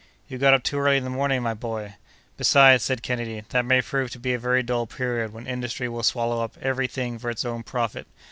[0.27, 1.93] "You got up too early in the morning, my boy!"
[2.35, 6.01] "Besides," said Kennedy, "that may prove to be a very dull period when industry will
[6.01, 8.07] swallow up every thing for its own profit.